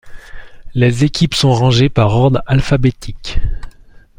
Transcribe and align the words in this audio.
Les 0.73 1.03
équipes 1.03 1.35
sont 1.35 1.53
rangées 1.53 1.89
par 1.89 2.09
ordre 2.15 2.41
alphabétique. 2.47 3.37